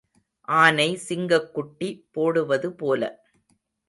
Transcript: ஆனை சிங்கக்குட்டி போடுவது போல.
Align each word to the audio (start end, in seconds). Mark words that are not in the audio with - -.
ஆனை 0.47 0.87
சிங்கக்குட்டி 1.03 1.89
போடுவது 2.11 2.71
போல. 2.73 3.11